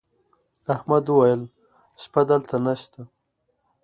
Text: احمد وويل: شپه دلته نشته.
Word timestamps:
احمد 0.73 1.05
وويل: 1.09 1.41
شپه 2.01 2.21
دلته 2.29 2.55
نشته. 2.65 3.01